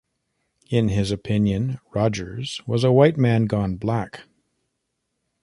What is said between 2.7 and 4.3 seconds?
a "white man gone black".